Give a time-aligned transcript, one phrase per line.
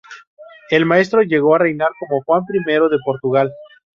[0.71, 3.51] El maestre llegó a reinar como Juan I de Portugal.